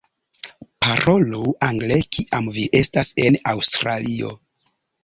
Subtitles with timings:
[0.85, 4.35] Parolu angle kiam vi estas en Aŭstralio!